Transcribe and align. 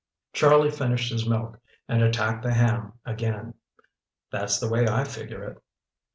Charlie 0.33 0.71
finished 0.71 1.11
his 1.11 1.29
milk 1.29 1.59
and 1.87 2.01
attacked 2.01 2.41
the 2.41 2.55
ham 2.55 2.93
again. 3.05 3.53
"That's 4.31 4.59
the 4.59 4.67
way 4.67 4.87
I 4.87 5.03
figure 5.03 5.43
it." 5.43 5.61